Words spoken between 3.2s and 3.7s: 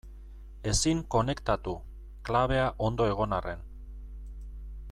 arren.